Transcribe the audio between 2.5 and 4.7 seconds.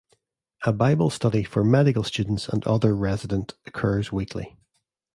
other resident occurs weekly.